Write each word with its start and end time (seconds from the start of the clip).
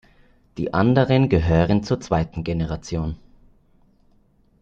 Die 0.57 0.73
anderen 0.73 1.29
gehören 1.29 1.83
zur 1.83 1.99
zweiten 1.99 2.43
Generation. 2.43 3.17